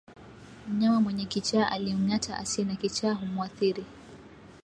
Mnyama 0.67 0.99
mwenye 1.01 1.25
kichaa 1.25 1.67
akimngata 1.69 2.37
asiye 2.37 2.67
na 2.67 2.75
kichaa 2.75 3.13
humuathiri 3.13 3.85